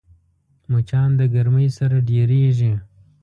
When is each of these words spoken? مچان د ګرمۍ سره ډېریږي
مچان 0.71 1.09
د 1.19 1.21
ګرمۍ 1.33 1.67
سره 1.77 1.97
ډېریږي 2.07 2.73